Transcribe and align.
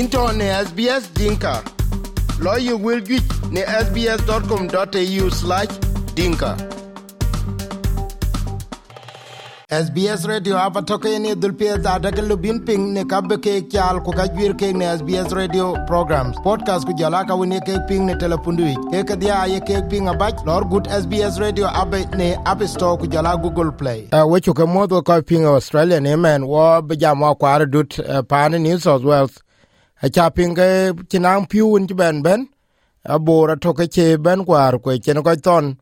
into 0.00 0.20
ne 0.32 0.46
SBS 0.66 1.04
Dinka. 1.14 1.62
Lawyer 2.40 2.76
will 2.76 3.00
get 3.00 3.22
ne 3.52 3.62
sbs.com.au 3.62 5.30
slash 5.30 5.68
dinka. 6.16 6.56
SBS 9.70 10.26
Radio 10.28 10.56
apa 10.58 10.82
toke 10.82 11.18
ni 11.18 11.34
dulpia 11.34 11.76
da 11.82 11.98
daga 11.98 12.36
bin 12.36 12.58
ping 12.66 12.92
ne 12.94 13.04
kabe 13.04 13.36
ke 13.46 13.54
kyal 13.70 14.00
ku 14.04 14.10
ka 14.18 14.26
jwir 14.34 14.54
ke 14.58 14.72
ne 14.74 14.84
SBS 14.98 15.32
Radio 15.32 15.76
programs. 15.86 16.36
Podcast 16.42 16.86
ku 16.86 16.92
jala 16.98 17.24
ka 17.24 17.34
wini 17.34 17.60
ke 17.60 17.78
ping 17.88 18.04
ne 18.06 18.14
telepundu 18.14 18.66
ke 18.90 19.06
ke 19.06 19.16
dia 19.20 19.46
ye 19.46 19.60
ke 19.60 19.78
ping 19.90 20.08
abaj 20.08 20.44
lor 20.44 20.64
good 20.64 20.90
SBS 20.90 21.38
Radio 21.38 21.66
abe 21.66 22.02
ne 22.16 22.34
app 22.46 22.62
store 22.66 22.98
ku 22.98 23.06
jala 23.06 23.36
Google 23.40 23.70
Play. 23.70 24.08
Uh, 24.12 24.26
we 24.26 24.40
chu 24.40 24.52
ke 24.54 24.66
modo 24.66 25.02
ka 25.02 25.20
ping 25.22 25.46
Australia 25.46 26.00
ne 26.00 26.16
men 26.16 26.46
wo 26.46 26.82
be 26.82 26.96
jam 26.96 27.20
wa 27.20 27.34
kwar 27.34 27.66
dut 27.70 27.98
uh, 28.00 28.22
pan 28.22 28.52
New 28.62 28.78
South 28.78 29.02
Wales 29.04 29.43
a 30.04 30.08
cha 30.10 30.28
ping 30.28 30.54
ke 30.54 30.92
tinang 31.08 31.48
piun 31.48 31.86
ben 31.96 32.22
ben. 32.22 32.48
Abora 33.06 33.56
toke 33.56 33.86
che 33.90 34.16
ben 34.18 34.44
kwar 34.44 34.82
ko 34.82 34.96
chen 34.98 35.22
ko 35.22 35.34
ton. 35.36 35.76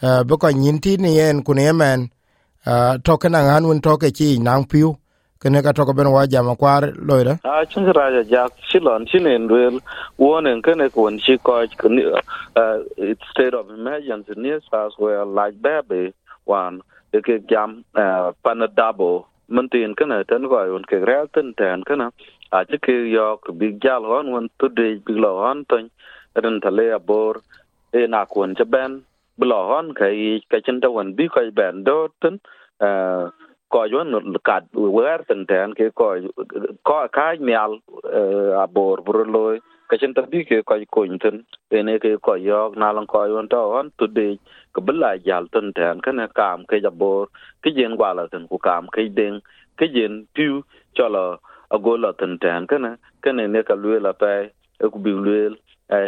Uh, 0.00 0.24
be 0.24 0.36
ko 0.36 0.48
nyin 0.48 0.80
ti 0.80 0.96
ni 0.96 1.20
en 1.20 1.42
ku 1.42 1.52
ne 1.52 1.68
eh, 2.66 2.96
to 3.04 3.16
ke 3.16 3.28
toke 3.28 3.30
na 3.30 3.58
un 3.58 3.80
to 3.80 3.96
ke 3.98 4.08
chi 4.18 4.38
nang 4.38 4.64
piu. 4.64 4.96
Kene 5.40 5.62
ka 5.62 5.72
to 5.72 5.84
ko 5.84 5.92
ben 5.92 6.10
wa 6.10 6.26
jama 6.26 6.56
kwar 6.56 6.82
loira 6.96 7.38
a 7.44 7.48
ah, 7.48 7.64
chun 7.64 7.84
ra 7.84 8.10
ja 8.10 8.22
ja 8.32 8.48
silon 8.70 9.06
chinen 9.06 9.48
wel 9.48 9.80
wonen 10.18 10.62
kene 10.62 10.88
kun 10.90 11.18
chi 11.18 11.36
ko 11.36 11.60
uh, 11.60 12.16
eh, 12.56 13.14
state 13.30 13.54
of 13.54 13.70
emergency 13.70 14.32
near 14.36 14.60
as 14.72 14.92
well 14.98 15.26
like 15.26 15.60
baby 15.60 16.12
one 16.44 16.80
ke 17.12 17.36
jam 17.50 17.84
uh, 17.94 18.32
panadabo 18.44 19.26
mentin 19.48 19.94
kana 19.96 20.24
ten 20.24 20.48
ko 20.48 20.74
un 20.74 20.84
ke 20.84 20.98
real 21.06 21.28
ten 21.28 21.54
ten 21.56 21.84
kana 21.84 22.10
a 22.50 22.64
chi 22.64 22.76
ke 22.86 22.94
yo 23.12 23.26
big 23.60 23.80
jal 23.80 24.02
hon 24.10 24.30
won 24.32 24.48
to 24.58 24.68
big 24.68 25.08
lo 25.24 25.32
hon 25.42 25.64
ton 25.68 25.88
ren 26.34 26.60
tale 26.60 26.84
abor 26.98 27.34
e 27.92 28.06
na 28.06 28.24
kun 28.24 28.54
cha 28.58 28.64
ben 28.64 29.00
blo 29.38 29.58
hon 29.70 29.92
kai 29.98 30.40
ka 30.50 30.58
chen 30.66 30.80
ta 30.80 30.88
won 30.88 31.14
bi 31.16 31.28
ko 31.34 31.40
ben 31.58 31.84
do 31.84 31.96
tin 32.20 32.38
ko 33.72 33.84
yon 33.92 34.36
kat 34.48 34.64
wer 34.72 35.18
tin 35.28 35.46
tan 35.46 35.74
ke 35.78 35.90
ko 35.94 36.06
ko, 36.84 36.96
ka 37.16 37.26
nyal 37.48 37.72
e, 38.18 38.20
abor 38.64 39.02
bro 39.06 39.24
lo 39.34 39.44
ka 39.88 39.96
chen 40.00 40.14
ta 40.14 40.22
bi 40.22 40.44
ke 40.48 40.62
ko 40.68 40.78
ko 40.90 41.04
tan 41.24 41.44
ene 41.70 41.98
ke 42.04 42.16
ko 42.26 42.34
yo 42.48 42.60
na 42.76 42.92
lan 42.92 43.06
ko 43.06 43.24
yon 43.32 43.48
to 43.48 43.60
hon 43.72 43.90
to 43.98 44.06
ko 44.72 44.80
bla 44.80 45.10
jal 45.26 45.44
tan 45.52 45.72
tan 45.76 46.00
kana 46.00 46.28
kam 46.38 46.64
ke 46.64 46.80
abor 46.92 47.28
ke 47.62 47.76
jen 47.76 47.96
gwala 48.00 48.24
tin 48.32 48.48
ku 48.48 48.58
kam 48.66 48.88
ke 48.94 49.08
den 49.18 49.40
ke 49.78 49.86
jen 49.94 50.24
piu 50.34 50.62
chola 50.96 51.24
agola 51.70 52.12
tan 52.18 52.38
tan 52.38 52.66
kana 52.66 52.90
kana 53.22 53.46
ne 53.46 53.62
ka 53.62 53.74
lue 53.74 54.00
la 54.00 54.12
pe 54.12 54.32
ku 54.92 54.98
bi 55.04 55.10
lue 55.10 55.56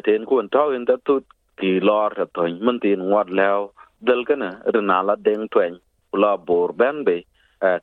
ten 0.04 0.24
ku 0.28 0.34
to 0.54 0.62
in 0.76 0.84
ta 0.86 0.96
tut 1.06 1.24
ki 1.60 1.80
lor 1.88 2.10
ta 2.18 2.24
ton 2.34 2.58
man 2.64 2.80
tin 2.80 3.00
ngot 3.10 3.28
lew 3.38 3.58
del 4.06 4.24
kana 4.28 4.50
rina 4.74 4.98
la 5.08 5.14
den 5.26 5.48
twen 5.52 5.74
la 6.22 6.36
bor 6.36 6.72
ben 6.72 7.04
be 7.04 7.16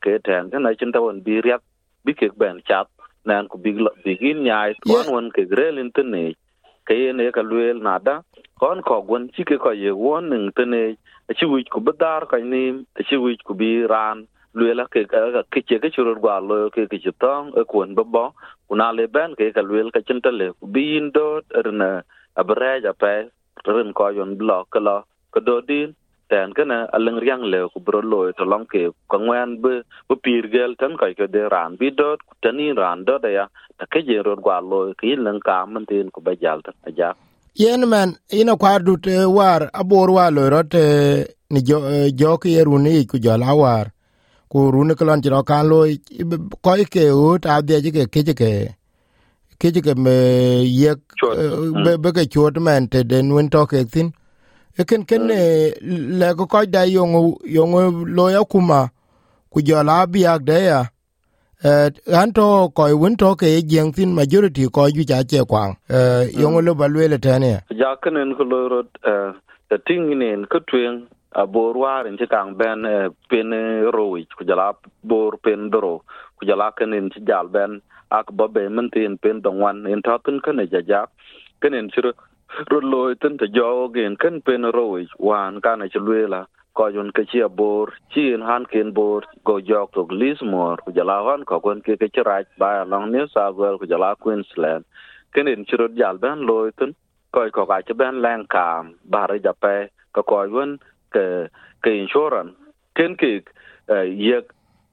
ke 0.02 0.12
ten 0.26 0.50
kana 0.50 0.74
chin 0.78 0.92
ta 0.92 1.00
won 1.00 1.20
bi 1.26 1.40
riat 1.46 1.62
bi 2.04 2.12
ke 2.20 2.28
ben 2.40 2.56
chat 2.68 2.86
nan 3.24 3.48
ku 3.50 3.56
bi 3.64 3.70
bi 4.04 4.12
gin 4.20 4.38
nyai 4.46 4.70
kon 4.86 5.06
won 5.14 5.30
ke 5.36 5.42
grelin 5.52 5.90
tin 5.94 6.10
ne 6.14 6.24
ke 6.86 6.96
ne 7.18 7.30
ka 7.36 7.42
lue 7.50 7.66
na 7.86 7.98
da 8.06 8.16
kon 8.60 8.82
ko 8.88 9.02
gon 9.08 9.28
chi 9.34 9.42
ke 9.50 9.56
ko 9.64 9.70
ye 9.82 9.90
won 10.04 10.30
ning 10.30 10.50
tin 10.56 10.70
ne 10.74 10.82
chi 11.38 11.46
wi 11.52 11.62
ku 11.74 11.80
bedar 11.86 12.26
ka 12.30 12.36
ni 12.52 12.62
chi 13.08 13.16
wi 13.24 13.36
ku 13.46 13.54
bi 13.60 13.70
ran 13.92 14.26
lue 14.58 14.72
la 14.78 14.84
ke 14.94 15.00
ka 15.12 15.42
ke 15.52 15.60
che 15.68 15.76
ke 15.82 15.88
churu 15.94 16.14
gwa 16.22 16.36
lo 16.48 16.56
ke 16.74 16.82
ke 16.90 16.98
e 17.60 17.62
bo 18.14 18.24
kuna 18.68 18.86
le 18.98 19.04
ben 19.14 19.34
ke 19.38 19.52
ka 19.56 19.62
lue 19.68 19.90
ka 19.94 20.00
chin 20.06 20.20
ta 20.24 20.30
le 20.40 20.46
ku 20.58 20.66
bi 20.74 20.84
indo 20.98 21.26
rna 21.66 21.90
abre 22.40 22.72
ja 22.84 22.92
pe 23.02 23.14
rin 23.74 23.92
ko 23.98 24.08
yon 24.18 24.36
blok 24.40 24.64
ka 24.74 24.80
lo 24.86 24.96
ka 25.34 25.40
do 25.46 25.56
din 25.68 25.94
ten 26.30 26.52
kana 26.56 26.78
aleng 26.96 27.20
riang 27.24 27.44
ku 27.72 27.78
bro 27.80 28.00
lo 28.12 28.20
to 28.38 28.44
long 28.44 28.66
ke 28.72 28.82
ko 29.10 29.16
ngwan 29.18 29.50
be 29.62 29.72
bu 30.08 30.14
gel 30.52 30.72
tan 30.80 30.92
ko 31.00 31.06
ke 31.18 31.26
de 31.34 31.42
ran 31.54 31.76
bi 31.80 31.90
do 31.90 32.16
tani 32.42 32.72
ran 32.80 33.04
do 33.04 33.18
da 33.24 33.28
ya 33.28 33.44
ta 33.78 33.84
ke 33.92 34.00
je 34.08 34.16
ro 34.26 34.36
gwa 34.36 34.60
lo 34.70 34.80
ke 35.00 35.16
len 35.24 35.38
ka 35.40 35.66
man 35.66 35.84
tin 35.90 36.10
ku 36.14 36.20
ba 36.20 36.32
jal 36.42 36.60
ta 36.66 36.72
ja 36.98 37.10
yen 37.62 37.82
man 37.92 38.08
ina 38.38 38.54
kwar 38.62 38.80
dut 38.86 39.06
war 39.36 39.60
abor 39.80 40.08
wa 40.16 40.26
lo 40.36 40.44
rot 40.54 40.74
ni 41.52 41.60
jo 41.68 41.78
jo 42.20 42.36
ke 42.42 42.60
runi 42.68 43.06
ku 43.10 43.16
jala 43.24 43.54
war 43.62 43.86
ku 44.50 44.70
runi 44.72 44.94
kolon 44.94 45.22
jiro 45.22 45.42
kan 45.42 45.68
lo 45.68 45.86
ko 46.64 46.72
ke 46.94 47.04
ut 47.12 47.42
ta 47.42 47.60
de 47.60 47.80
ke 47.82 48.06
ke 48.12 48.22
ke 48.40 48.50
ke 49.60 49.68
ke 49.86 49.94
me 50.04 50.16
ye 50.64 50.94
be 51.84 51.96
be 52.02 52.10
ke 52.12 52.24
chot 52.32 52.56
men 52.58 52.88
te 52.88 53.02
den 53.02 53.32
win 53.34 53.48
to 53.50 53.66
ke 53.66 53.84
tin 53.92 54.12
ken 54.88 55.04
ken 55.04 55.28
le 56.20 56.34
ko 56.34 56.46
ko 56.46 56.64
da 56.66 56.82
yo 56.82 57.04
yo 57.44 57.64
lo 58.18 58.28
ya 58.30 58.44
kuma 58.44 58.88
ku 59.50 59.60
jo 59.62 59.82
la 59.82 60.06
bi 60.06 60.26
ag 60.26 60.44
de 60.44 60.58
ya. 60.70 60.80
An 62.20 62.32
to 62.32 62.70
ko 62.76 62.96
win 62.96 63.16
to 63.16 63.34
ke 63.36 63.48
jeng 63.66 63.92
tin 63.94 64.14
majority 64.14 64.68
ko 64.68 64.88
ju 64.90 65.04
ja 65.04 65.22
che 65.24 65.44
kwang. 65.44 65.76
Yong 66.40 66.60
lo 66.64 66.74
ba 66.74 66.88
le 66.88 67.18
te 67.18 67.38
ne 67.38 67.54
ja 67.70 67.96
ken 68.02 68.34
ko 68.38 68.44
lo 68.44 68.68
ro 68.68 68.82
ta 69.68 69.76
ting 69.86 70.18
ne 70.18 70.46
ko 70.46 70.58
twen 70.70 71.06
bor 71.34 71.74
war 71.76 72.06
in 72.06 72.16
kang 72.16 72.54
ben 72.56 72.82
pen 73.28 73.50
roi 73.92 74.26
ku 74.36 74.44
jala 74.44 74.72
bor 75.04 75.36
pen 75.44 75.70
dro 75.70 76.02
ku 76.36 76.46
jala 76.46 76.72
kenen 76.72 77.10
ci 77.12 77.20
jal 77.20 77.48
ben 77.48 77.80
ak 78.10 78.32
ba 78.32 78.48
be 78.48 78.68
man 78.68 78.90
tin 78.90 79.18
pen 79.18 79.40
dong 79.40 79.60
wan 79.60 79.86
in 79.86 80.02
ta 80.02 80.18
tin 80.24 80.40
kan 80.40 80.58
ja 80.72 80.80
ja 80.80 81.06
kenen 81.60 81.90
ci 81.90 82.00
ro 82.00 82.80
lo 82.80 83.14
tin 83.14 83.36
ta 83.38 83.46
jo 83.46 83.88
gen 83.94 84.16
kan 84.16 84.40
pen 84.40 84.64
roi 84.76 85.06
wan 85.18 85.60
kana 85.60 85.88
ci 85.88 85.98
luela 85.98 86.46
ko 86.78 86.86
yon 86.94 87.10
ke 87.10 87.22
ci 87.30 87.42
bor 87.60 87.92
ci 88.14 88.32
in 88.34 88.42
han 88.48 88.64
ken 88.72 88.92
bor 88.98 89.22
go 89.44 89.58
jok 89.68 89.92
to 89.92 90.06
lismore 90.20 90.78
ku 90.84 90.90
jala 90.98 91.16
wan 91.26 91.44
ko 91.44 91.60
kon 91.60 91.80
ke 91.86 91.96
ke 91.98 92.22
raj 92.30 92.46
ba 92.58 92.84
long 92.92 93.10
new 93.12 93.26
south 93.34 93.56
wales 93.60 93.80
ku 93.80 93.86
jala 93.92 94.14
queensland. 94.22 94.84
Kenen 95.34 95.66
ci 95.68 95.76
ro 95.76 95.88
jal 96.00 96.16
ben 96.22 96.46
lo 96.48 96.70
tin 96.78 96.94
ko 97.32 97.50
ko 97.56 97.66
ga 97.70 97.82
ci 97.86 97.92
ben 98.00 98.22
len 98.24 98.46
kam 98.54 98.94
bare 99.12 99.36
ja 99.44 99.52
pe 99.52 99.74
ko 100.14 100.22
ko 100.22 100.38
yon 100.54 100.78
ke 101.12 101.48
ke 101.82 101.90
insurance. 101.90 102.54
Ken 102.96 103.16
ke 103.16 103.42
eh, 103.88 104.06
ye 104.26 104.40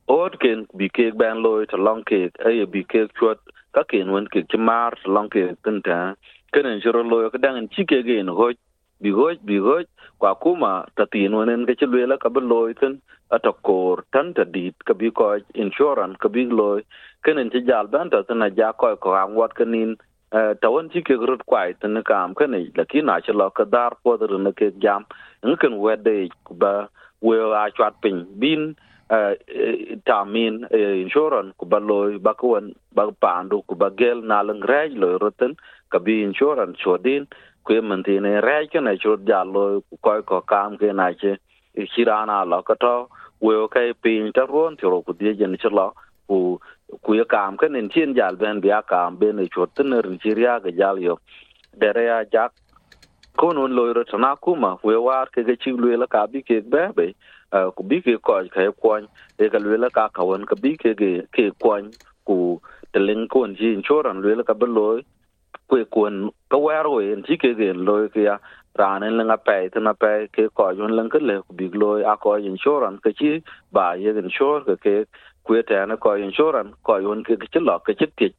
ot 0.07 0.39
ken 0.39 0.65
bi 0.77 0.89
ke 0.89 1.11
ban 1.17 1.41
loy 1.43 1.65
to 1.65 1.77
long 1.77 2.03
ke 2.03 2.31
ay 2.45 2.61
eh, 2.61 2.65
bi 2.65 2.83
ke 2.83 3.07
chot 3.19 3.39
ka 3.73 3.83
ken 3.89 4.11
won 4.11 4.27
ke 4.27 4.45
chamar 4.51 4.93
long 5.05 5.29
ke 5.29 5.55
tin 5.63 5.81
ta. 5.81 6.15
Ken 6.53 6.65
insurance 6.65 7.11
loy 7.11 7.29
ka 7.29 7.37
dang 7.37 7.67
chi 7.67 7.83
ke 7.83 8.03
gen 8.05 8.27
ho 8.27 8.51
bi 9.01 9.11
ho 9.11 9.29
bi 9.43 9.57
ho 9.57 9.81
kwa 10.19 10.35
kuma 10.35 10.73
ta 10.95 11.05
tin 11.11 11.35
won 11.35 11.65
ke 11.65 11.75
chi 11.79 11.85
là 11.85 12.17
ka 12.17 12.29
bi 12.29 12.41
loy 12.41 12.73
tin 12.73 13.01
ata 13.31 13.51
kor 13.67 14.03
tan 14.13 14.33
ta 14.33 14.43
dit 14.43 14.75
ka 14.85 14.93
bi 14.93 15.09
ko 15.09 15.37
insurance 15.53 16.17
ka 16.19 16.29
bi 16.29 16.45
loy. 16.45 16.81
Ken 17.23 17.37
en 17.37 17.49
chi 17.49 17.65
jal 17.67 17.87
ban 17.87 18.09
ta 18.09 18.21
na 18.33 18.49
ja 18.49 18.71
ko 18.71 18.95
ko 18.95 19.13
ang 19.13 19.35
wat 19.35 19.55
kanin 19.55 19.97
ta 20.31 20.67
ti 20.91 21.01
ke 21.01 21.15
grut 21.17 21.45
kwai 21.45 21.73
tin 21.73 22.01
kam 22.03 22.33
ken 22.35 22.51
ne 22.51 22.71
lakini 22.75 23.05
na 23.05 23.19
chi 23.19 23.33
lo 23.33 23.49
ka 23.49 23.63
dar 23.63 23.91
ko 24.03 24.17
der 24.17 24.37
ne 24.37 24.51
ke 24.51 24.71
jam 24.79 25.05
ngen 25.43 25.79
wede 25.79 26.29
ba 26.51 26.89
we 27.21 27.37
a 27.37 27.69
chat 27.77 27.93
pin 28.01 28.25
bin 28.39 28.75
tamin 30.05 30.65
insurance 30.73 31.53
ku 31.57 31.65
ba 31.65 31.77
loy 31.77 32.17
ba 32.17 32.33
ko 32.33 32.59
ba 32.93 33.11
pandu 33.21 33.61
ku 33.67 33.75
ba 33.75 33.89
gel 33.97 34.21
na 34.21 34.41
lang 34.41 34.61
rej 34.61 34.97
lo 34.97 35.17
roten 35.17 35.55
ka 35.89 35.99
bi 35.99 36.23
insurance 36.23 36.79
chodin 36.81 37.27
ku 37.63 37.81
men 37.81 38.03
ti 38.03 38.19
ne 38.19 38.41
rej 38.41 38.67
ke 38.73 38.79
ne 38.81 38.97
chod 38.97 39.27
ja 39.27 39.43
lo 39.43 39.81
ku 39.89 39.95
ko 40.01 40.21
ko 40.21 40.41
kam 40.41 40.77
ke 40.77 40.89
na 40.93 41.13
che 41.13 41.37
kirana 41.93 42.45
lo 42.45 42.61
ka 42.63 42.73
to 42.73 43.07
we 43.41 43.55
ka 43.69 43.79
pin 44.01 44.31
ta 44.33 44.45
ron 44.49 44.75
ti 44.77 44.89
ro 44.89 45.01
ku 45.01 45.13
die 45.13 45.37
jen 45.37 45.57
che 45.57 45.69
lo 45.69 45.93
ku 46.27 46.59
ku 47.03 47.13
ya 47.15 47.25
kam 47.25 47.57
ke 47.57 47.69
nin 47.69 47.89
chin 47.89 48.15
jal 48.15 48.35
ben 48.35 48.61
bia 48.61 48.81
kam 48.87 49.17
ben 49.17 49.39
e 49.39 49.47
chod 49.53 49.75
tin 49.75 49.91
rin 49.91 50.19
chiria 50.19 50.61
ga 50.63 50.71
jal 50.71 50.99
yo. 50.99 51.17
Dere 51.77 52.05
ya 52.05 52.23
jak 52.31 52.51
ko 53.37 53.51
non 53.53 53.75
lo 53.75 53.93
ro 53.93 54.03
tana 54.03 54.35
kuma 54.41 54.77
we 54.83 54.97
war 54.97 55.27
ke 55.27 55.45
ga 55.47 55.55
chi 55.55 55.71
lu 55.71 55.95
la 55.97 56.07
ka 56.07 56.27
bi 56.27 56.41
ke 56.41 56.61
be 56.61 56.83
be. 56.95 57.15
Ku 57.75 57.83
bi 57.83 58.01
ke 58.01 58.17
ko 58.21 58.41
ka 58.53 58.71
kwon 58.81 59.07
e 59.39 59.49
ka 59.49 59.57
e 59.57 59.61
lu 59.61 59.77
la 59.77 59.89
ka 59.89 60.09
ka 60.09 60.23
won 60.23 60.45
ka 60.45 60.55
bi 60.55 60.77
ke 60.77 60.95
ge, 60.95 61.27
ke 61.35 61.51
kwon 61.61 61.93
ku 62.27 62.59
te 62.93 62.99
kon 62.99 63.27
ko 63.27 63.47
ji 63.47 63.81
choran 63.87 64.21
lu 64.21 64.35
la 64.35 64.43
ka 64.43 64.53
be 64.53 64.67
lo 64.67 65.01
kwe 65.69 65.85
kwon 65.85 66.29
ka 66.51 66.57
war 66.57 66.89
we 66.89 67.13
en 67.13 67.23
ti 67.23 67.37
ke 67.37 67.53
ge 67.57 67.73
lo 67.73 68.07
ke 68.09 68.21
ya 68.27 68.37
ranen 68.79 69.19
en 69.21 69.27
la 69.27 69.37
pe 69.37 69.69
te 69.73 69.79
na 69.79 69.93
pe 69.93 70.27
ke 70.35 70.49
ko 70.53 70.69
yon 70.71 70.95
len 70.95 71.09
ke 71.09 71.19
le, 71.19 71.41
ku 71.47 71.53
bi 71.53 71.69
lo 71.73 71.91
a 72.11 72.17
ko 72.17 72.35
insurance 72.37 72.99
ke 73.03 73.13
chi 73.19 73.31
ba 73.71 73.95
ye 73.95 74.11
insure 74.11 74.77
ke 74.85 75.05
ke 75.45 75.53
ku 75.53 75.63
te 75.63 75.85
na 75.85 75.95
ko 75.95 76.15
insurance 76.17 76.75
ko 76.83 76.97
yon 76.97 77.23
ke 77.23 77.37
ke 77.37 77.59
lo 77.59 77.79
ke 77.79 77.93
chi 77.99 78.07
ti 78.17 78.33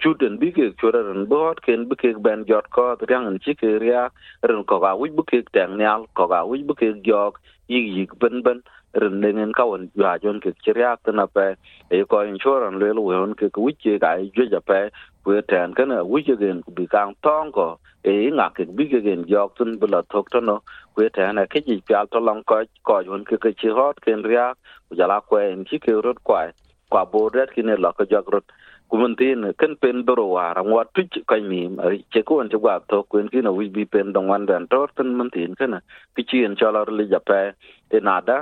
chuden 0.00 0.38
bi 0.38 0.52
ke 0.52 0.70
chura 0.80 1.02
ren 1.02 1.26
bot 1.26 1.62
ken 1.62 1.88
bi 1.88 1.96
ke 1.96 2.14
ben 2.26 2.44
jot 2.46 2.70
ko 2.70 2.96
yang 3.08 3.26
en 3.26 3.38
chi 3.38 3.54
ke 3.54 3.78
ria 3.82 4.08
ren 4.42 4.64
ko 4.64 4.80
ga 4.80 4.94
wi 4.94 5.10
bi 5.10 5.22
ke 5.30 5.42
tang 5.52 5.76
nyal 5.78 6.06
ko 6.14 6.26
ga 6.26 6.44
wi 6.44 6.62
bi 6.62 6.74
ke 6.80 6.92
jok 7.08 7.40
yi 7.68 7.80
yi 7.96 8.06
ben 8.20 8.42
ben 8.42 8.62
ren 9.00 9.20
nengen 9.20 9.52
ka 9.52 9.64
won 9.70 9.90
ya 9.94 10.18
jon 10.22 10.40
ke 10.40 10.52
chiria 10.64 10.96
ta 11.04 11.12
na 11.12 11.26
pe 11.26 11.46
e 11.90 12.04
ko 12.04 12.20
insurance 12.32 12.78
le 12.82 12.92
lu 12.96 13.02
won 13.08 13.34
ke 13.34 13.50
ku 13.54 13.70
chi 13.82 13.98
ga 13.98 14.10
e 14.22 14.30
ju 14.34 14.46
ja 14.54 14.60
pe 14.60 14.90
ku 15.24 15.40
ten 15.48 15.74
kana 15.74 16.02
wi 16.04 16.22
ge 16.28 16.36
gen 16.42 16.62
bi 16.76 16.86
kang 16.94 17.14
tong 17.22 17.52
ko 17.52 17.68
e 18.04 18.30
nga 18.30 18.50
ke 18.56 18.64
bi 18.76 18.84
ge 18.92 19.00
gen 19.06 19.24
jok 19.30 19.56
tun 19.56 19.78
bula 19.78 20.02
thok 20.12 20.30
to 20.32 20.40
no 20.40 20.56
ku 20.94 21.08
ten 21.16 21.38
e 21.38 21.46
ke 21.52 21.64
ji 21.66 21.80
pya 21.88 22.04
to 22.10 22.18
long 22.18 22.42
ko 22.44 22.62
ko 22.82 23.02
jon 23.06 23.24
ke 23.24 23.36
ke 23.46 23.50
chi 23.60 23.68
hot 23.78 24.00
ken 24.04 24.22
ria 24.30 24.46
ku 24.88 24.96
ja 24.98 25.06
la 25.06 25.20
ko 25.20 25.36
en 25.38 25.64
chi 25.64 25.78
ke 25.78 25.92
rot 26.04 26.18
kwa 26.28 26.42
kwa 26.90 27.02
bo 27.12 27.28
ret 27.34 27.50
ki 27.54 27.62
ne 27.62 27.76
la 27.76 27.92
ko 27.92 28.04
jok 28.04 28.28
rot. 28.34 28.46
Ku 28.90 28.98
mun 29.00 29.16
tin 29.16 29.42
ken 29.58 29.76
pen 29.82 30.04
do 30.04 30.14
ro 30.14 30.16
doro 30.16 30.26
wara 30.36 30.62
ngwa 30.62 30.84
tuch 30.94 31.16
ka 31.26 31.36
mi 31.50 31.60
e 31.66 32.04
che 32.12 32.22
ko 32.22 32.40
an 32.40 32.48
chwa 32.52 32.78
to 32.88 33.02
ku 33.08 33.18
en 33.18 33.28
ki 33.32 33.40
no 33.40 33.52
wi 33.56 33.68
bi 33.68 33.84
pen 33.84 34.12
dong 34.12 34.28
wan 34.28 34.46
dan 34.46 34.68
tor 34.68 34.88
tun 34.96 35.06
ten 35.06 35.16
muntin 35.18 35.56
kana 35.58 35.80
ki 36.14 36.22
chi 36.28 36.44
en 36.44 36.54
cha 36.56 36.70
la 36.70 36.84
li 36.98 37.08
ja 37.12 37.18
pe 37.18 37.40
te 37.90 37.98
nada 38.00 38.36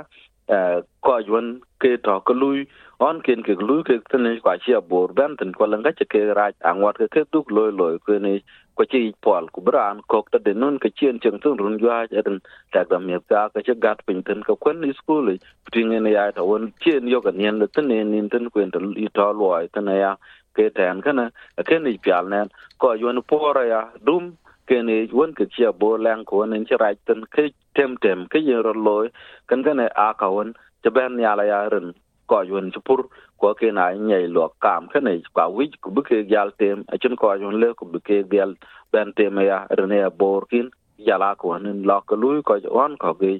ko 0.47 1.17
yun 1.27 1.61
ke 1.79 1.97
to 2.03 2.19
ko 2.25 2.33
lui 2.33 2.67
on 2.99 3.21
ken 3.21 3.43
ke 3.43 3.55
lui 3.59 3.83
ke 3.83 3.99
ten 4.11 4.39
kwa 4.43 4.57
chi 4.57 4.73
bor 4.89 5.13
ban 5.13 5.37
ten 5.37 5.51
ko 5.53 5.65
langa 5.65 5.91
che 5.93 6.05
ke 6.05 6.19
ra 6.35 6.51
angwat 6.65 6.97
ke 6.97 7.07
ke 7.07 7.23
duk 7.31 7.51
loy 7.51 7.71
loy 7.71 7.97
ko 8.05 8.17
ni 8.19 8.43
ko 8.75 8.83
chi 8.85 9.13
pol 9.21 9.47
ku 9.53 9.61
bran 9.61 10.01
ko 10.07 10.23
ta 10.31 10.37
de 10.45 10.53
nun 10.53 10.79
ke 10.79 10.89
chien 10.95 11.19
cheng 11.19 11.39
tun 11.39 11.57
run 11.57 11.79
jwa 11.79 12.07
eden 12.11 12.39
ta 12.73 12.83
da 12.83 12.99
mi 12.99 13.15
ka 13.29 13.49
ka 13.53 13.61
che 13.65 13.73
gat 13.75 14.05
pin 14.05 14.23
ten 14.23 14.43
ko 14.43 14.55
kwen 14.55 14.81
ni 14.81 14.93
school 14.93 15.37
tin 15.71 15.89
ne 16.03 16.11
ya 16.11 16.31
ta 16.31 16.43
won 16.43 16.71
chien 16.83 17.07
yo 17.07 17.21
ka 17.21 17.31
nien 17.31 17.59
le 17.59 17.67
ten 17.67 17.87
ne 17.87 18.03
nin 18.03 18.29
ten 18.29 18.49
kwen 18.49 18.71
ta 18.71 18.79
li 18.79 19.07
to 19.13 19.31
loy 19.31 19.67
ten 19.73 19.87
ya 19.87 20.15
ke 20.55 20.69
ten 20.75 21.01
kana 21.01 21.31
ke 21.67 21.79
ni 21.79 21.97
pial 21.97 22.27
nen 22.29 22.49
ko 22.77 22.93
yun 22.93 23.21
pora 23.23 23.65
ya 23.67 23.81
dum 24.05 24.35
ke 24.67 24.79
ni 24.87 25.07
won 25.11 25.33
ke 25.33 25.45
chia 25.53 25.71
bo 25.71 25.95
lang 25.97 26.25
ko 26.25 26.45
nen 26.45 26.65
che 26.65 26.75
rai 26.79 26.95
ten 27.05 27.25
ke 27.35 27.49
tem 27.75 27.95
tem 28.03 28.25
ke 28.31 28.39
yin 28.47 28.63
ro 28.67 28.73
loy 28.73 29.07
kan 29.47 29.63
kana 29.63 29.87
a 29.95 30.13
ka 30.13 30.29
won 30.29 30.53
che 30.83 30.89
ben 30.89 31.19
ya 31.19 31.35
la 31.35 31.43
ya 31.43 31.59
ren 31.73 31.93
ko 32.27 32.41
yun 32.41 32.71
chupur 32.71 33.07
ko 33.39 33.53
ke 33.53 33.71
na 33.77 33.91
nyai 33.93 34.27
lo 34.35 34.49
kam 34.61 34.87
ke 34.93 34.99
ni 35.07 35.23
kwa 35.33 35.47
wi 35.55 35.71
ku 35.81 35.91
bu 35.95 36.01
ke 36.09 36.23
gal 36.31 36.51
tem 36.59 36.85
a 36.93 36.97
chen 36.97 37.15
ko 37.15 37.33
yun 37.33 37.59
le 37.61 37.73
ku 37.73 37.85
bu 37.85 37.99
ke 37.99 38.23
gal 38.35 38.55
ben 38.91 39.13
tem 39.17 39.39
ya 39.49 39.65
ren 39.77 39.91
ya 40.03 40.09
bor 40.09 40.45
kin 40.51 40.69
ya 40.97 41.17
la 41.17 41.33
ko 41.35 41.57
nen 41.57 41.83
lo 41.89 42.01
ko 42.07 42.15
lui 42.15 42.41
ko 42.41 42.59
on 42.83 42.97
ko 42.97 43.13
ge 43.21 43.39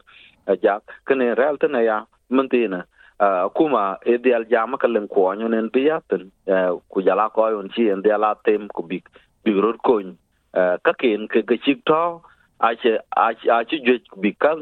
ja 0.63 0.79
ke 1.05 1.15
ni 1.15 1.31
rel 1.41 1.57
ten 1.57 1.79
ya 1.89 2.03
mentina 2.29 2.83
kuma 3.53 3.97
ideal 4.05 4.43
jama 4.49 4.77
kalen 4.77 5.07
ko 5.07 5.33
nyo 5.33 5.47
nen 5.47 5.69
piaten 5.69 6.31
ku 6.89 7.01
jala 7.01 7.29
ko 7.29 7.47
yon 7.49 7.69
chi 7.69 7.89
en 7.89 8.01
diala 8.01 8.35
tem 8.43 8.67
ku 8.67 8.83
big 8.83 9.07
big 9.43 9.57
rod 9.57 9.79
các 10.83 10.97
kiện, 10.97 11.27
cái 11.27 11.43
cái 11.47 11.57
chiếc 11.65 11.77
đó, 11.85 12.19
ai 12.57 12.75
sẽ, 12.83 12.89
ai 13.09 13.33
ai 13.47 13.63
chỉ 13.69 13.77
duyệt 13.85 14.01
bị 14.17 14.33
các 14.39 14.57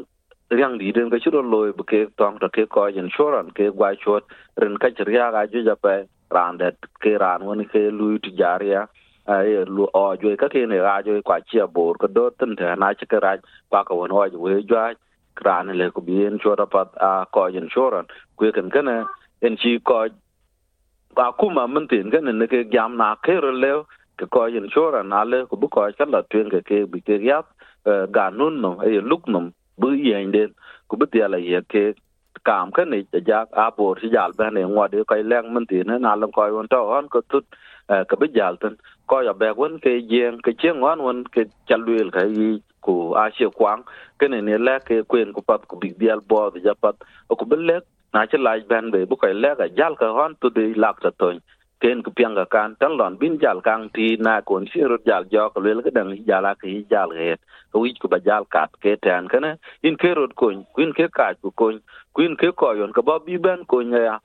riêng 0.50 0.78
đi 0.78 0.92
đến 0.92 1.10
cái 1.10 1.20
chỗ 1.22 1.42
lôi 1.42 1.72
bị 1.72 1.84
cái 1.86 2.06
toàn 2.16 2.36
là 2.40 2.48
cái 2.52 2.66
coi 2.68 2.92
insurance 2.92 3.50
cái 3.54 3.68
quay 3.76 3.94
chốt 4.04 4.24
ren 4.56 4.78
cái 4.78 4.90
chỉ 4.98 5.04
riang 5.06 5.34
ai 5.34 5.46
chơi 5.52 5.64
phải 5.82 6.04
ran 6.30 6.58
đấy 6.58 6.72
cái 7.00 7.12
ran 7.20 7.46
vẫn 7.46 7.64
cái 7.72 7.82
lui 7.82 8.18
tự 8.22 8.28
giải 8.38 8.58
ya 8.74 8.86
ai 9.24 9.46
lu 9.66 9.86
ở 9.86 10.16
chỗ 10.22 10.28
các 10.38 10.50
cái 10.54 10.66
này 10.66 10.78
ra 10.78 11.02
chơi 11.02 11.20
quả 11.24 11.38
chia 11.46 11.66
bor 11.74 11.96
cái 11.98 12.08
đó 12.14 12.30
tin 12.38 12.56
thế 12.56 12.74
na 12.78 12.92
chỉ 12.98 13.06
cái 13.08 13.20
ra 13.20 13.36
quả 13.68 13.84
cái 13.84 13.98
vẫn 13.98 14.10
hoài 14.10 14.30
chơi 14.30 14.64
chơi 14.68 14.94
ran 15.44 15.78
này 15.78 15.90
cũng 15.90 16.06
biến 16.06 16.38
chỗ 16.44 16.56
đó 16.56 16.66
phát 16.70 16.94
à 16.94 17.24
coi 17.32 17.52
insurance 17.52 18.14
cái 18.38 18.52
cái 18.52 18.64
cái 18.70 18.82
này, 18.82 19.02
anh 19.40 19.56
chỉ 19.58 19.78
coi 19.84 20.08
và 21.14 21.30
cũng 21.30 21.54
mà 21.54 21.66
mình 21.66 21.86
tin 21.88 22.10
cái 22.10 22.20
này 22.20 22.46
cái 22.50 22.64
giám 22.72 22.98
na 22.98 23.14
cái 23.22 23.36
rồi 23.36 23.84
ke 24.18 24.26
ko 24.30 24.46
yin 24.46 24.68
chora 24.74 25.02
na 25.02 25.24
le 25.24 25.46
ko 25.46 25.56
bu 25.56 25.68
ko 25.68 25.88
ka 25.98 26.04
la 26.04 26.22
tuen 26.30 26.50
ke 26.54 26.60
ke 26.68 26.78
bi 26.92 27.00
ke 27.00 27.18
ya 27.30 27.42
ga 28.16 28.30
nun 28.30 28.60
no 28.62 28.70
e 28.82 29.00
luk 29.10 29.28
no 29.28 29.50
bu 29.80 29.92
yen 29.94 30.32
de 30.32 30.42
ku 30.88 30.96
bu 30.96 31.06
ya 31.12 31.28
la 31.28 31.38
ye 31.38 31.60
ke 31.72 31.94
kam 32.44 32.70
kan 32.72 32.90
ne 32.90 33.02
ja 33.26 33.44
a 33.64 33.70
bo 33.76 33.94
si 34.00 34.08
jal 34.14 34.32
ba 34.38 34.50
ne 34.50 34.62
ngwa 34.62 34.88
de 34.92 35.04
kai 35.10 35.22
leng 35.22 35.52
mun 35.54 35.66
tin 35.66 35.86
na 36.00 36.14
lan 36.20 36.32
ko 36.32 36.46
yon 36.46 36.68
to 36.68 36.80
on 36.96 37.08
ko 37.08 37.20
tut 37.30 37.44
ke 38.08 38.14
bi 38.20 38.26
jal 38.36 38.56
tan 38.62 38.76
ko 39.06 39.20
ya 39.28 39.32
be 39.32 39.48
won 39.60 39.78
ke 39.84 39.92
yen 40.12 40.40
ke 40.44 40.52
chen 40.60 40.80
wan 40.84 41.02
won 41.06 41.24
ke 41.34 41.44
chalwel 41.68 42.10
ka 42.16 42.24
yi 42.36 42.50
ku 42.80 43.14
a 43.22 43.24
she 43.36 43.46
kwang 43.58 43.82
ke 44.18 44.28
ne 44.32 44.40
ne 44.40 44.58
la 44.66 44.78
ke 44.88 45.02
kwen 45.10 45.32
ku 45.32 45.42
pat 45.48 45.66
ku 45.68 45.78
bi 45.82 45.94
dial 46.00 46.20
bo 46.20 46.50
ja 46.64 46.74
pat 46.82 46.96
ku 47.38 47.44
be 47.50 47.56
le 47.56 47.80
na 48.14 48.26
che 48.26 48.38
lai 48.38 48.60
ban 48.70 48.90
be 48.94 49.04
bu 49.10 49.16
kai 49.22 49.32
le 49.42 49.50
ga 49.58 49.66
jal 49.78 49.94
ka 50.00 50.12
hon 50.18 50.34
tu 50.40 50.50
de 50.56 50.64
lak 50.84 51.00
ta 51.04 51.10
ton 51.18 51.38
ken 51.82 52.02
ku 52.04 52.10
pianga 52.18 52.46
kan 52.54 52.76
tan 52.80 52.92
lon 52.98 53.18
bin 53.20 53.38
jal 53.42 53.58
kang 53.68 53.90
ti 53.94 54.16
na 54.26 54.40
kon 54.48 54.66
si 54.72 54.80
ro 54.90 54.96
jal 55.08 55.24
jo 55.32 55.50
ko 55.54 55.60
le 55.60 55.82
ga 55.86 55.90
dang 55.98 56.10
jala 56.30 56.54
ke 56.60 56.68
jal 56.92 57.10
ge. 57.18 57.36
Ku 57.72 57.80
wi 57.84 57.94
ku 58.02 58.08
ba 58.08 58.18
jal 58.28 58.44
kat 58.54 58.70
ke 58.82 58.92
tan 59.06 59.28
kana 59.32 59.50
in 59.82 59.96
ke 60.02 60.10
ro 60.18 60.26
kon 60.40 60.64
kuin 60.74 60.92
ke 60.98 61.06
ka 61.18 61.34
ku 61.42 61.50
kon 61.60 61.80
kuin 62.16 62.36
ke 62.40 62.48
ko 62.60 62.72
yon 62.80 62.92
ka 62.96 63.02
ba 63.08 63.18
bi 63.26 63.36
ben 63.46 63.64
ko 63.70 63.82
nya 63.82 64.20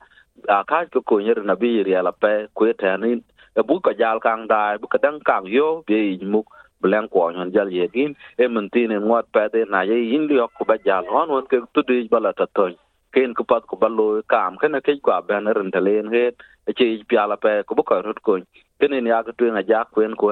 a 0.48 0.58
ka 0.70 0.78
ku 0.92 1.00
ko 1.02 1.18
nya 1.18 1.34
na 1.50 1.54
bi 1.62 1.82
ri 1.86 1.94
ala 2.00 2.12
pe, 2.22 2.34
ku 2.56 2.72
tan 2.82 3.04
in 3.04 3.20
bu 3.68 3.80
ka 3.86 3.92
jal 4.00 4.20
kang 4.26 4.46
dai, 4.48 4.78
bu 4.80 4.86
ka 4.88 4.98
dang 5.04 5.20
kang 5.28 5.46
yo 5.46 5.82
be 5.86 6.18
mu 6.32 6.42
blen 6.82 7.08
ko 7.12 7.30
yon 7.30 7.52
jal 7.54 7.68
ye 7.78 7.88
gin 7.94 8.14
e 8.42 8.46
mun 8.48 8.70
ti 8.72 8.86
ne 8.86 8.96
ngot 8.98 9.26
pe 9.34 9.48
de 9.52 9.64
na 9.72 9.80
ye 9.90 9.96
in 10.16 10.28
li 10.28 10.36
ko 10.58 10.64
ba 10.70 10.76
jal 10.86 11.04
hon, 11.12 11.28
won 11.34 11.46
ke 11.50 11.58
tu 11.74 11.82
di 11.88 12.08
bala 12.08 12.32
ta 12.32 12.46
ton 12.54 12.74
ken 13.18 13.34
ko 13.34 13.42
pat 13.50 13.66
ko 13.66 13.74
ballo 13.82 14.22
kam 14.30 14.56
ken 14.62 14.78
ke 14.86 14.92
kwa 15.02 15.22
ben 15.28 15.50
ren 15.56 15.70
ta 15.74 15.80
len 15.86 16.06
het 16.14 16.34
che 16.78 16.86
pi 17.08 17.16
ala 17.22 17.36
pe 17.44 17.52
ko 17.66 17.74
ko 17.88 17.96
rut 18.06 18.20
ko 18.26 18.38
ken 18.78 18.92
ni 19.04 19.10
ag 19.10 19.24
ko 19.26 19.32
tu 19.38 19.50
nga 19.54 19.62
ja 19.70 19.80
kwen 19.94 20.14
ko 20.20 20.26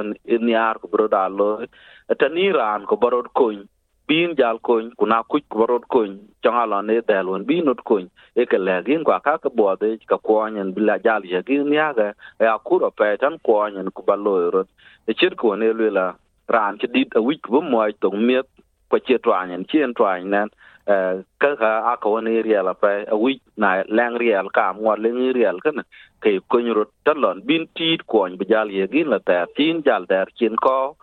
ni 0.47 0.55
ar 0.55 0.79
ko 0.83 0.87
bro 0.93 1.07
da 1.15 1.23
lo 1.39 1.49
ta 2.21 2.29
ni 2.37 2.45
ran 2.59 2.87
ko 2.91 2.95
barot 3.03 3.29
ko 3.39 3.47
bin 4.09 4.37
jal 4.39 4.59
ko 4.67 4.75
kuna 4.99 5.19
ku 5.31 5.41
ko 5.51 5.57
barot 5.61 5.85
ko 5.93 6.01
changa 6.43 6.65
la 6.71 6.79
ne 6.89 7.01
del 7.09 7.27
won 7.31 7.47
bin 7.49 7.65
not 7.69 7.81
ko 7.89 7.99
e 8.41 8.47
ke 8.51 8.59
le 8.67 8.77
gin 8.87 9.03
kwa 9.07 9.19
ka 9.27 9.35
ko 9.43 9.51
bo 9.59 9.75
de 9.81 9.89
ka 10.11 10.19
ko 10.27 10.37
nyen 10.55 10.71
bila 10.77 10.95
jal 11.07 11.23
ye 11.33 11.43
gin 11.49 11.73
ya 11.79 11.89
ga 11.99 12.09
ya 12.47 12.55
ku 12.67 12.79
ro 12.83 12.91
pe 12.99 13.17
tan 13.23 13.35
ko 13.47 13.57
nyen 13.75 13.91
ko 13.97 14.03
ballo 14.09 14.35
rot 14.55 14.69
e 15.11 15.13
chir 15.19 15.35
ko 15.41 15.57
ne 15.57 15.73
le 15.81 15.89
la 15.99 16.07
ran 16.55 16.79
che 16.81 16.87
dit 16.95 17.11
a 17.19 17.21
wik 17.29 17.43
bu 17.53 17.59
moy 17.73 17.91
tong 18.03 18.19
miet 18.29 18.47
ko 18.91 18.97
che 19.07 19.17
twa 19.25 19.39
nyen 19.49 19.67
en 19.87 19.93
twa 19.99 20.13
nyen 20.23 20.49
ka 20.87 21.51
ka 21.59 21.71
a 21.93 21.97
ko 21.97 22.21
ne 22.21 22.43
pa 22.81 22.91
a 23.11 23.17
wik 23.17 23.41
na 23.57 23.83
lang 23.89 24.15
riel 24.23 24.49
ka 24.55 24.73
mo 24.73 24.95
lang 24.95 25.35
riel 25.35 25.59
kan 25.61 25.83
ke 26.23 26.39
ko 26.49 26.59
nyro 26.59 26.85
talon 27.05 27.43
bin 27.47 27.67
ti 27.75 27.99
ko 28.07 28.29
bi 28.39 28.45
jal 28.47 28.71
ye 28.71 28.87
gin 28.87 29.09
la 29.11 29.19
ta 29.19 29.47
tin 29.57 29.83
jal 29.83 30.07
der 30.07 30.27
kin 30.39 30.55
ko 30.57 30.97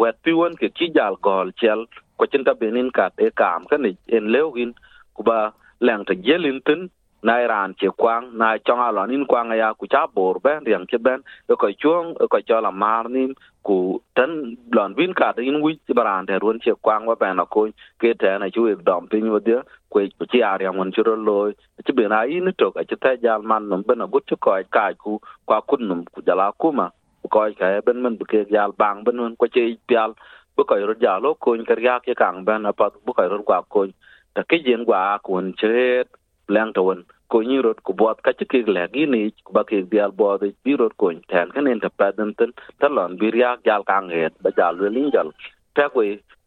wet 0.00 0.16
pi 0.22 0.32
won 0.32 0.56
ke 0.60 0.68
ki 0.74 0.90
jal 0.96 1.14
gol 1.22 1.52
chel 1.60 1.86
ko 2.18 2.26
chin 2.26 2.44
ta 2.44 2.54
benin 2.60 2.90
ka 2.90 3.08
te 3.16 3.30
kam 3.30 3.66
kan 3.70 3.86
en 4.16 4.24
lewin 4.34 4.74
ku 5.14 5.22
ba 5.22 5.38
lang 5.80 6.04
ta 6.04 6.14
jelin 6.26 6.58
tin 6.66 6.90
na 7.22 7.46
ran 7.46 7.74
che 7.74 7.88
kwang 7.96 8.36
na 8.36 8.58
chong 8.58 8.80
a 8.80 9.06
nin 9.06 9.26
kwang 9.26 9.50
ya 9.56 9.74
ku 9.74 9.86
cha 9.86 10.06
bor 10.06 10.40
ben 10.40 10.64
riang 10.64 10.86
che 10.86 10.98
ben 10.98 11.20
e 11.48 11.54
ko 11.54 11.68
chuong 11.72 12.14
e 12.20 12.26
ko 12.28 12.40
cho 12.40 12.60
la 12.60 12.70
mar 12.70 13.08
nin 13.08 13.34
ku 13.62 14.00
ten 14.14 14.56
lon 14.72 14.94
win 14.96 15.12
ka 15.14 15.32
in 15.38 15.60
wi 15.62 15.78
baran 15.94 16.26
de 16.26 16.38
run 16.38 16.58
che 16.58 16.72
kwang 16.80 17.06
wa 17.06 17.14
ben 17.14 17.36
ko 17.50 17.68
ke 18.00 18.14
te 18.14 18.38
na 18.38 18.48
chu 18.48 18.66
e 18.66 18.74
dom 18.82 19.06
pin 19.08 19.30
wo 19.30 19.38
de 19.38 19.62
ku 19.90 20.00
chi 20.30 20.40
a 20.40 20.56
riang 20.58 20.76
mon 20.76 20.92
chu 20.92 21.02
ro 21.02 21.14
lo 21.14 21.52
chi 21.84 21.92
be 21.92 22.08
na 22.08 22.22
in 22.22 22.52
to 22.58 22.70
ka 22.70 22.82
che 22.88 22.96
ta 22.96 23.16
jal 23.22 23.42
man 23.42 23.68
num 23.68 23.82
ben 23.86 24.02
gut 24.10 24.24
chu 24.26 24.36
ko 24.36 24.52
ka 24.70 24.92
ku 24.98 25.20
kwa 25.46 25.60
kun 25.68 25.88
num 25.88 26.04
ku 26.14 26.22
jala 26.26 26.52
kuma 26.58 26.90
ko 27.30 27.40
ka 27.58 27.80
ben 27.86 28.02
men 28.02 28.16
bu 28.18 28.24
ke 28.24 28.44
jal 28.50 28.72
bang 28.80 29.04
ben 29.04 29.16
nun 29.16 29.36
ko 29.36 29.46
che 29.46 29.76
pial. 29.88 30.14
Bu 30.56 30.64
ko 30.68 30.76
ro 30.76 30.94
jalo 31.00 31.34
ko 31.40 31.56
ker 31.68 31.80
ya 31.80 32.00
ke 32.04 32.14
kang 32.14 32.44
ben 32.44 32.66
apa 32.66 32.90
bu 33.06 33.12
ko 33.16 33.22
ro 33.28 33.42
kwa 33.42 33.62
ko 33.62 33.86
ta 34.34 34.42
ke 34.44 34.58
jen 34.64 34.84
gwa 34.84 35.18
kun 35.24 35.54
che 35.56 36.04
leng 36.56 36.72
to 36.76 36.82
won 36.88 37.00
ko 37.30 37.38
ni 37.48 37.56
rot 37.64 37.78
ku 37.86 37.92
bot 38.00 38.18
ka 38.24 38.32
ci 38.38 38.44
le 38.76 38.82
gi 38.94 39.04
ni 39.12 39.20
ba 39.54 39.62
ke 39.68 39.78
dial 39.90 40.10
bo 40.18 40.36
de 40.42 40.48
bi 40.64 40.72
rot 40.80 40.94
ko 41.00 41.06
ten 41.30 41.46
kan 41.54 41.70
en 41.72 41.80
ta 41.84 41.88
padan 41.98 42.30
ten 42.38 42.50
ta 42.80 42.86
lon 42.96 43.16
bi 43.20 43.30
ria 43.34 43.50
jal 43.66 43.82
kang 43.90 44.08
het 44.16 44.34
ba 44.42 44.50
jal 44.58 44.74
le 44.80 44.88
lin 44.96 45.08
jal 45.14 45.28
ta 45.76 45.84
ko 45.94 46.00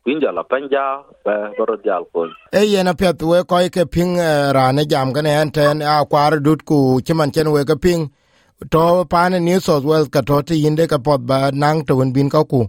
kin 0.05 0.19
jal 0.23 0.37
pan 0.51 0.63
ja 0.73 0.85
ba 1.25 1.33
rot 1.69 1.81
jal 1.87 2.03
ko 2.13 2.27
e 2.59 2.61
ye 2.73 2.83
na 2.83 2.93
pet 3.01 3.21
we 3.29 3.39
ko 3.51 3.57
ke 3.75 3.83
ping 3.93 4.13
rane 4.57 4.83
jam 4.91 5.13
kan 5.15 5.25
en 5.25 5.51
ten 5.57 5.81
a 5.93 5.95
kwar 6.11 6.33
dut 6.45 6.61
ku 6.69 6.77
chiman 7.05 7.31
chen 7.33 7.51
we 7.55 7.63
ke 7.71 7.77
ping. 7.85 8.03
To 8.71 9.03
pane 9.11 9.43
new 9.43 9.59
south 9.59 9.83
wales 9.83 10.07
ka 10.07 10.21
to 10.21 10.41
ti 10.47 10.55
inde 10.67 10.87
ka 10.91 10.97
pot 11.05 11.21
ba 11.29 11.51
nang 11.51 11.83
to 11.87 11.93
bin 12.15 12.29
ka 12.29 12.41
ku. 12.51 12.61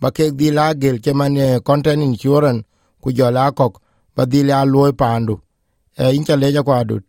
Ba 0.00 0.08
ke 0.16 0.24
di 0.38 0.48
la 0.50 0.74
gel 0.74 0.96
chiman 1.04 1.34
content 1.68 2.02
insurance 2.02 2.62
ku 3.02 3.08
jala 3.18 3.44
kok 3.58 3.72
ba 4.16 4.22
di 4.26 4.40
la 4.42 4.64
loy 4.64 4.92
pandu. 4.92 5.34
e 5.34 5.49
in 5.98 6.24
cha 6.24 6.36
leja 6.36 6.62
kwa 6.62 6.78
adut. 6.78 7.04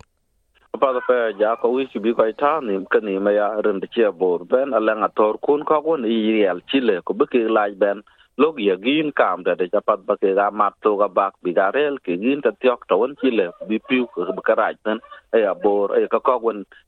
Pa 0.80 0.94
da 0.94 1.02
pa 1.08 1.32
ja 1.40 1.56
ko 1.56 1.70
wi 1.76 1.86
bi 2.02 2.14
ko 2.14 2.32
ta 2.38 2.60
ni 2.60 2.80
ka 2.90 3.00
ni 3.00 3.20
ma 3.20 3.32
ya 3.32 3.62
ren 3.62 3.80
de 3.80 3.88
che 3.88 4.12
bor. 4.12 4.46
Ben 4.46 4.74
ala 4.74 4.96
nga 4.96 5.10
tor 5.16 5.38
kun 5.38 5.64
ko 5.64 5.82
ko 5.82 5.96
ni 5.98 6.32
real 6.32 6.62
chile 6.72 7.02
ko 7.06 7.14
be 7.14 7.26
ke 7.26 7.46
laj 7.50 7.74
ben. 7.78 8.02
Log 8.38 8.60
ya 8.60 8.76
gin 8.76 9.12
kam 9.12 9.44
da 9.44 9.56
de 9.56 9.68
pat 9.70 10.06
ba 10.06 10.18
ke 10.18 10.34
ga 10.34 10.50
mat 10.52 10.74
to 10.82 10.98
ga 10.98 11.08
bak 11.08 11.34
bi 11.44 11.54
ga 11.54 11.70
rel 11.76 12.00
ke 12.00 12.18
gin 12.22 12.42
ta 12.42 12.52
tyok 12.62 12.88
to 12.88 12.98
won 12.98 13.16
chile 13.22 13.52
bi 13.68 13.78
piu 13.90 14.08
ko 14.14 14.26
be 14.38 14.42
ka 14.42 14.54
raj 14.54 14.76
ben 14.86 15.00
e 15.36 15.42
ya 15.42 15.54
bor 15.64 15.96
e 15.98 16.08
ka 16.08 16.20
ko 16.20 16.36